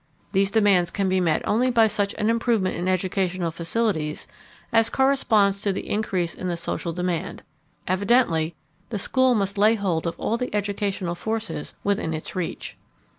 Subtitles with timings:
[0.31, 4.25] These demands can be met only by such an improvement in educational facilities
[4.73, 7.43] as corresponds to the increase in the social demand.
[7.87, 8.55] Evidently
[8.89, 12.77] the school must lay hold of all of the educational forces within its reach.